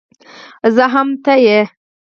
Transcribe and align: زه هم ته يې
زه 0.75 0.85
هم 0.93 1.07
ته 1.23 1.33
يې 1.45 1.59